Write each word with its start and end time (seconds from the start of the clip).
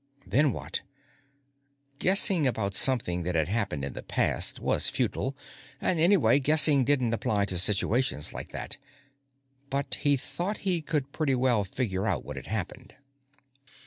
Then 0.25 0.51
what? 0.51 0.81
Guessing 1.99 2.47
about 2.47 2.73
something 2.73 3.21
that 3.21 3.35
had 3.35 3.47
happened 3.47 3.85
in 3.85 3.93
the 3.93 4.01
past 4.01 4.59
was 4.59 4.89
futile, 4.89 5.37
and, 5.79 5.99
anyway, 5.99 6.39
guessing 6.39 6.83
didn't 6.83 7.13
apply 7.13 7.45
to 7.45 7.59
situations 7.59 8.33
like 8.33 8.49
that. 8.49 8.77
But 9.69 9.93
he 10.01 10.17
thought 10.17 10.57
he 10.65 10.81
could 10.81 11.11
pretty 11.11 11.35
well 11.35 11.63
figure 11.63 12.07
out 12.07 12.25
what 12.25 12.35
had 12.35 12.47
happened. 12.47 12.95